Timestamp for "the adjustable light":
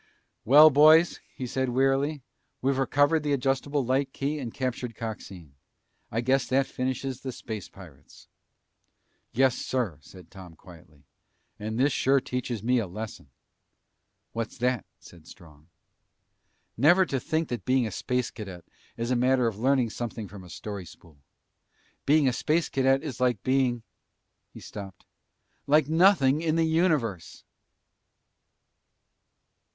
3.21-4.11